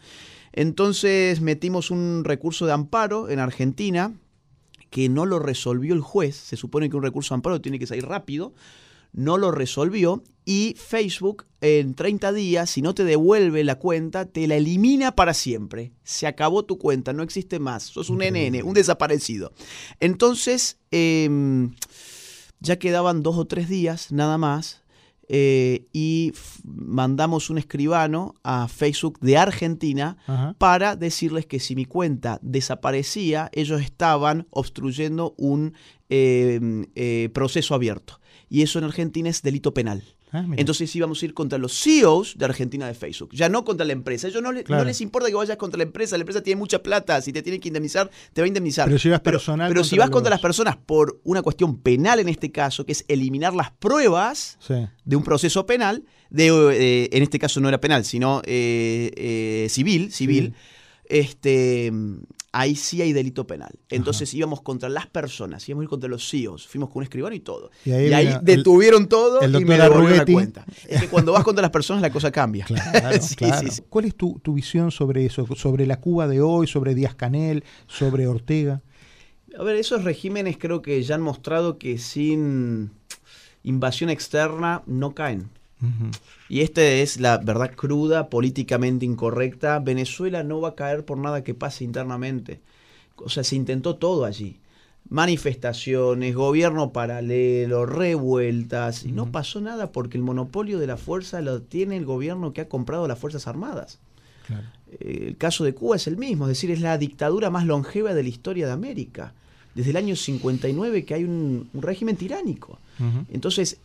[0.52, 4.12] Entonces metimos un recurso de amparo en Argentina
[4.90, 6.36] que no lo resolvió el juez.
[6.36, 8.52] Se supone que un recurso de amparo tiene que salir rápido
[9.12, 14.46] no lo resolvió y Facebook en 30 días, si no te devuelve la cuenta, te
[14.48, 15.92] la elimina para siempre.
[16.03, 17.85] Se acabó tu cuenta, no existe más.
[17.85, 19.53] Sos un NN, un desaparecido.
[20.01, 21.75] Entonces, em,
[22.59, 24.83] ya quedaban dos o tres días nada más.
[25.29, 26.33] Eh, y
[26.64, 30.18] mandamos un escribano a Facebook de Argentina
[30.59, 35.75] para decirles que si mi cuenta desaparecía, ellos estaban obstruyendo un
[36.11, 38.20] em, eh, proceso abierto
[38.52, 40.02] y eso en Argentina es delito penal.
[40.30, 43.86] Ah, Entonces íbamos a ir contra los CEOs de Argentina de Facebook, ya no contra
[43.86, 44.28] la empresa.
[44.28, 47.22] Ellos no, no, les importa que vayas contra la empresa, la empresa tiene mucha plata,
[47.22, 48.88] si te tiene que indemnizar, te va a indemnizar.
[48.88, 52.28] Pero si vas, personal pero, si vas contra las personas por una cuestión penal en
[52.28, 54.58] este caso, que es eliminar las pruebas
[55.02, 59.66] de un proceso penal, de, eh, en este caso no era penal, sino eh, eh,
[59.70, 60.52] civil, civil,
[61.06, 61.90] este
[62.52, 63.72] ahí sí hay delito penal.
[63.88, 67.34] Entonces íbamos contra las personas, íbamos a ir contra los CEOs, fuimos con un escribano
[67.34, 67.70] y todo.
[67.84, 70.64] Y ahí, detuvieron todo y me devolvieron la cuenta.
[70.86, 72.66] Es que cuando vas contra las personas la cosa cambia.
[73.88, 75.46] ¿Cuál es tu, visión sobre eso?
[75.56, 78.82] Sobre la Cuba de hoy, sobre Díaz Canel, sobre Ortega.
[79.58, 82.90] A ver, esos regímenes creo que ya han mostrado que sin
[83.62, 85.50] invasión externa no caen.
[86.48, 89.78] Y esta es la verdad cruda, políticamente incorrecta.
[89.78, 92.60] Venezuela no va a caer por nada que pase internamente.
[93.16, 94.58] O sea, se intentó todo allí.
[95.08, 101.60] Manifestaciones, gobierno paralelo, revueltas, y no pasó nada porque el monopolio de la fuerza lo
[101.62, 103.98] tiene el gobierno que ha comprado las Fuerzas Armadas.
[105.00, 108.14] Eh, el caso de Cuba es el mismo, es decir, es la dictadura más longeva
[108.14, 109.34] de la historia de América.
[109.74, 112.78] Desde el año 59 que hay un, régimen tiránico.
[113.32, 113.78] Entonces,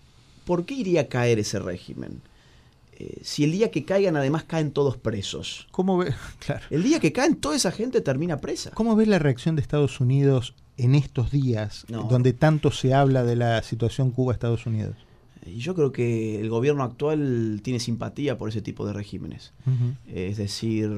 [0.48, 2.22] ¿por qué iría a caer ese régimen?
[2.94, 5.68] Eh, si el día que caigan además caen todos presos.
[5.70, 6.16] ¿Cómo ve?
[6.72, 8.72] El día que caen toda esa gente termina presa.
[8.72, 13.36] ¿Cómo ves la reacción de Estados Unidos en estos días donde tanto se habla de
[13.36, 14.96] la situación Cuba-Estados Unidos?
[15.46, 19.54] Y yo creo que el gobierno actual tiene simpatía por ese tipo de regímenes.
[20.08, 20.90] Es decir,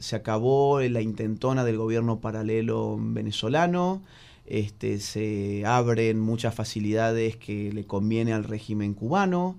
[0.00, 4.02] se acabó la intentona del gobierno paralelo venezolano,
[4.46, 9.58] este, se abren muchas facilidades que le conviene al régimen cubano.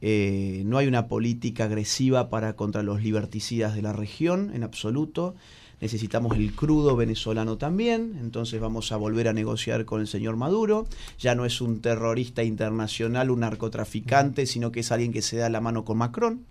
[0.00, 5.34] Eh, no hay una política agresiva para contra los liberticidas de la región en absoluto.
[5.80, 10.86] Necesitamos el crudo venezolano también, entonces vamos a volver a negociar con el señor Maduro.
[11.18, 15.48] Ya no es un terrorista internacional, un narcotraficante, sino que es alguien que se da
[15.48, 16.44] la mano con Macron.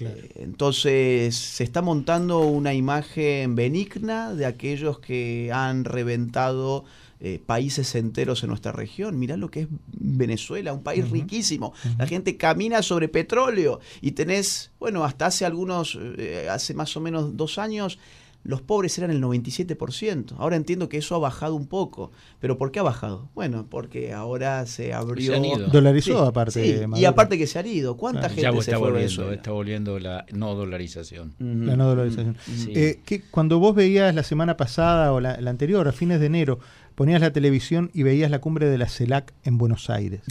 [0.00, 6.84] Eh, entonces se está montando una imagen benigna de aquellos que han reventado
[7.18, 9.18] eh, países enteros en nuestra región.
[9.18, 11.72] Mirá lo que es Venezuela, un país riquísimo.
[11.96, 17.00] La gente camina sobre petróleo y tenés, bueno, hasta hace algunos, eh, hace más o
[17.00, 17.98] menos dos años,
[18.46, 20.34] los pobres eran el 97%.
[20.38, 22.12] Ahora entiendo que eso ha bajado un poco.
[22.40, 23.28] ¿Pero por qué ha bajado?
[23.34, 25.34] Bueno, porque ahora se abrió...
[25.70, 26.86] Dolarizó aparte.
[26.94, 27.96] y aparte que se han ido.
[27.96, 31.34] ¿Cuánta gente se está fue volviendo, Está volviendo la no dolarización.
[31.38, 32.36] La no dolarización.
[32.68, 36.60] Eh, que cuando vos veías la semana pasada o la, anterior, a fines de enero,
[36.94, 40.22] ponías la televisión y veías la cumbre de la CELAC en Buenos Aires.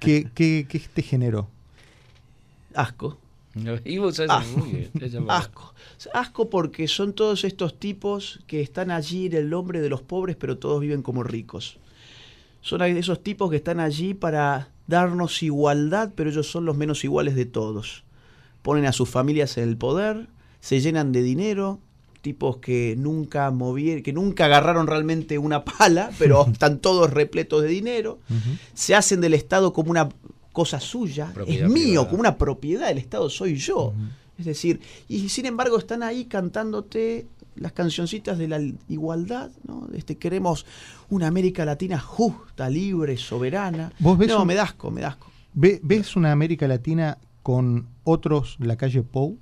[0.00, 1.48] ¿Qué, qué, qué te generó?
[2.74, 3.18] Asco.
[5.28, 5.74] asco.
[6.12, 6.50] asco.
[6.50, 10.58] porque son todos estos tipos que están allí en el nombre de los pobres, pero
[10.58, 11.78] todos viven como ricos.
[12.60, 17.34] Son esos tipos que están allí para darnos igualdad, pero ellos son los menos iguales
[17.34, 18.04] de todos.
[18.62, 20.28] Ponen a sus familias en el poder,
[20.60, 21.80] se llenan de dinero,
[22.22, 27.68] tipos que nunca movieron, que nunca agarraron realmente una pala, pero están todos repletos de
[27.68, 28.18] dinero,
[28.72, 30.08] se hacen del Estado como una
[30.54, 33.92] cosa suya, es mío, como una propiedad, el Estado soy yo.
[34.38, 37.26] Es decir, y sin embargo están ahí cantándote
[37.56, 39.88] las cancioncitas de la igualdad, ¿no?
[39.94, 40.64] Este, queremos
[41.10, 43.92] una América Latina justa, libre, soberana.
[43.98, 45.26] ¿Vos ves no, me dasco, me dasco.
[45.54, 49.38] ¿Ves una América Latina con otros la calle Pou?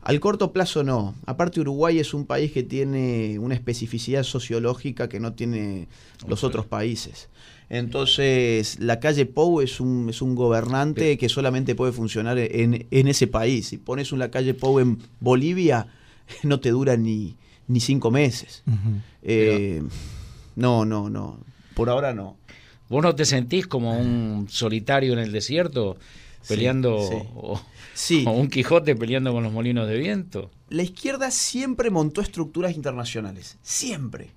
[0.00, 1.14] Al corto plazo no.
[1.26, 5.88] Aparte Uruguay es un país que tiene una especificidad sociológica que no tiene
[6.26, 7.28] los otros países.
[7.72, 13.26] Entonces, la calle Pou es un, es un gobernante que solamente puede funcionar en, ese
[13.28, 13.68] país.
[13.68, 15.86] Si pones una calle Pou en Bolivia,
[16.42, 17.34] no te dura ni,
[17.68, 18.62] ni cinco meses.
[19.22, 19.82] Eh,
[20.54, 21.40] no, no, no.
[21.72, 22.36] Por ahora no.
[22.90, 25.96] ¿Vos no te sentís como un solitario en el desierto
[26.46, 26.98] peleando
[27.94, 30.50] sí, O, un Quijote peleando con los molinos de viento?
[30.68, 34.28] La izquierda siempre montó estructuras internacionales, siempre.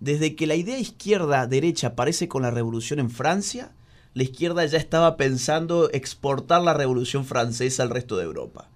[0.00, 3.72] Desde que la idea izquierda-derecha aparece con la revolución en Francia,
[4.14, 8.68] la izquierda ya estaba pensando exportar la revolución francesa al resto de Europa.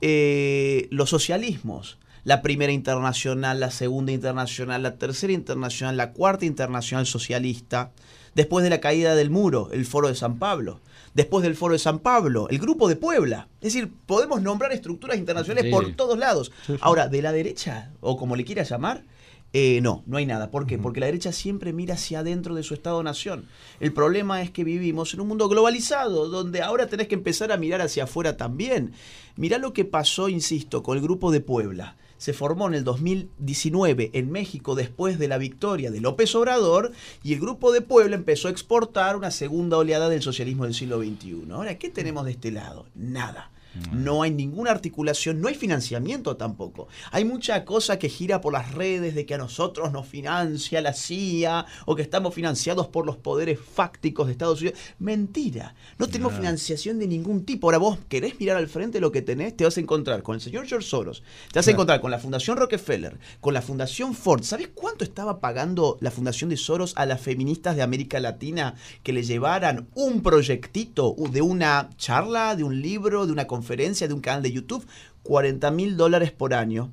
[0.00, 7.06] Eh, los socialismos, la primera internacional, la segunda internacional, la tercera internacional, la cuarta internacional
[7.06, 7.92] socialista,
[8.34, 10.80] después de la caída del muro, el foro de San Pablo,
[11.14, 13.48] después del foro de San Pablo, el grupo de Puebla.
[13.60, 16.52] Es decir, podemos nombrar estructuras internacionales por todos lados.
[16.80, 19.04] Ahora, de la derecha, o como le quiera llamar,
[19.52, 20.50] eh, no, no hay nada.
[20.50, 20.78] ¿Por qué?
[20.78, 23.46] Porque la derecha siempre mira hacia adentro de su Estado-nación.
[23.80, 27.56] El problema es que vivimos en un mundo globalizado, donde ahora tenés que empezar a
[27.56, 28.92] mirar hacia afuera también.
[29.36, 31.96] Mirá lo que pasó, insisto, con el grupo de Puebla.
[32.18, 36.90] Se formó en el 2019 en México después de la victoria de López Obrador
[37.22, 40.98] y el grupo de Puebla empezó a exportar una segunda oleada del socialismo del siglo
[40.98, 41.46] XXI.
[41.52, 42.86] Ahora, ¿qué tenemos de este lado?
[42.96, 43.52] Nada.
[43.92, 46.88] No hay ninguna articulación, no hay financiamiento tampoco.
[47.12, 50.94] Hay mucha cosa que gira por las redes de que a nosotros nos financia la
[50.94, 54.78] CIA o que estamos financiados por los poderes fácticos de Estados Unidos.
[54.98, 57.68] Mentira, no tenemos financiación de ningún tipo.
[57.68, 60.40] Ahora vos querés mirar al frente lo que tenés, te vas a encontrar con el
[60.40, 64.42] señor George Soros, te vas a encontrar con la Fundación Rockefeller, con la Fundación Ford.
[64.42, 69.12] ¿Sabés cuánto estaba pagando la Fundación de Soros a las feministas de América Latina que
[69.12, 73.67] le llevaran un proyectito de una charla, de un libro, de una conferencia?
[73.76, 74.86] De un canal de YouTube,
[75.22, 76.92] 40 mil dólares por año.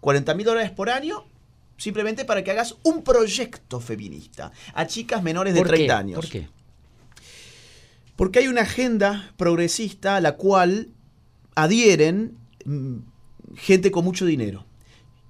[0.00, 1.24] 40 mil dólares por año
[1.76, 6.20] simplemente para que hagas un proyecto feminista a chicas menores de 30 años.
[6.20, 6.48] ¿Por qué?
[8.16, 10.90] Porque hay una agenda progresista a la cual
[11.54, 12.98] adhieren mm,
[13.56, 14.64] gente con mucho dinero.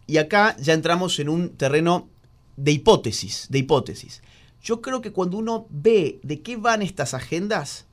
[0.06, 2.08] Y acá ya entramos en un terreno
[2.56, 4.22] de hipótesis, de hipótesis.
[4.62, 7.86] Yo creo que cuando uno ve de qué van estas agendas,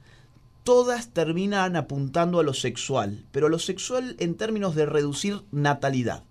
[0.64, 6.24] todas terminan apuntando a lo sexual, pero a lo sexual en términos de reducir natalidad.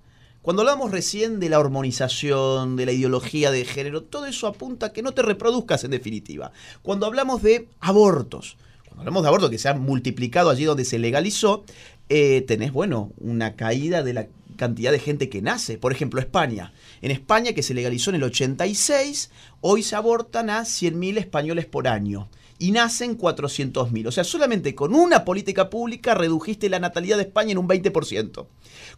[0.43, 4.93] Cuando hablamos recién de la hormonización, de la ideología de género, todo eso apunta a
[4.93, 6.53] que no te reproduzcas en definitiva.
[6.83, 8.57] Cuando hablamos de abortos,
[8.87, 11.65] cuando hablamos de abortos que se han multiplicado allí donde se legalizó,
[12.09, 15.77] eh, tenés, bueno, una caída de la cantidad de gente que nace.
[15.77, 16.73] Por ejemplo, España.
[17.03, 21.87] En España, que se legalizó en el 86, hoy se abortan a 100.000 españoles por
[21.87, 22.29] año
[22.61, 24.07] y nacen 400.000.
[24.07, 28.47] O sea, solamente con una política pública redujiste la natalidad de España en un 20%.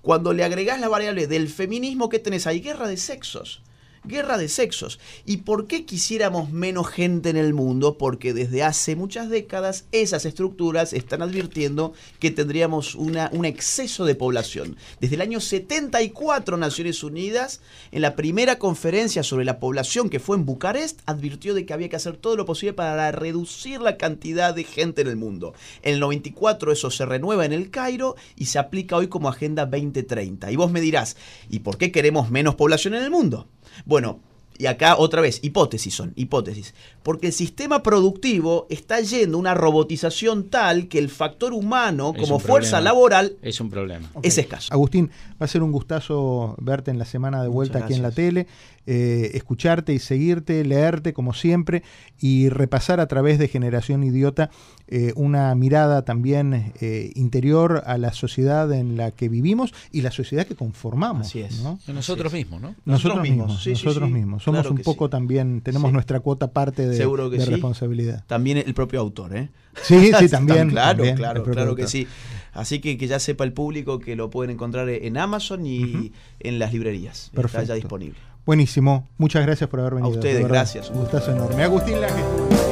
[0.03, 2.61] Cuando le agregás la variable del feminismo, ¿qué tenés ahí?
[2.61, 3.63] Guerra de sexos
[4.05, 4.99] guerra de sexos.
[5.25, 7.99] ¿Y por qué quisiéramos menos gente en el mundo?
[7.99, 14.15] Porque desde hace muchas décadas esas estructuras están advirtiendo que tendríamos una, un exceso de
[14.15, 14.77] población.
[15.01, 17.61] Desde el año 74 Naciones Unidas,
[17.93, 21.89] en la primera conferencia sobre la población que fue en Bucarest, advirtió de que había
[21.89, 25.55] que hacer todo lo posible para reducir la cantidad de gente en el mundo.
[25.83, 29.67] En el 94 eso se renueva en el Cairo y se aplica hoy como Agenda
[29.67, 30.51] 2030.
[30.51, 31.17] Y vos me dirás,
[31.49, 33.49] ¿y por qué queremos menos población en el mundo?
[33.85, 34.21] Bueno,
[34.59, 36.75] y acá otra vez, hipótesis son, hipótesis.
[37.03, 42.39] Porque el sistema productivo está yendo a una robotización tal que el factor humano como
[42.39, 44.11] fuerza laboral es un problema.
[44.23, 44.73] Es escaso.
[44.73, 48.11] Agustín, va a ser un gustazo verte en la semana de vuelta aquí en la
[48.11, 48.47] tele.
[48.85, 51.85] Eh, escucharte y seguirte, leerte como siempre
[52.19, 54.51] y repasar a través de Generación Idiota
[54.89, 60.11] eh, una mirada también eh, interior a la sociedad en la que vivimos y la
[60.11, 61.29] sociedad que conformamos.
[61.29, 61.63] Así es.
[61.87, 62.75] Nosotros mismos, ¿no?
[62.85, 64.43] Nosotros, mismos, nosotros mismos.
[64.43, 68.25] Somos un poco también, tenemos nuestra cuota parte de, responsabilidad.
[68.27, 69.51] También el propio autor, ¿eh?
[69.83, 70.71] Sí, sí, también.
[70.71, 72.07] claro, claro, claro que sí.
[72.53, 76.59] Así que que ya sepa el público que lo pueden encontrar en Amazon y en
[76.59, 77.31] las librerías.
[77.35, 78.19] Está ya disponible.
[78.45, 79.09] Buenísimo.
[79.19, 80.13] Muchas gracias por haber venido.
[80.13, 80.91] A ustedes, gracias.
[80.91, 81.63] Un gustazo enorme.
[81.63, 82.72] Agustín Laje.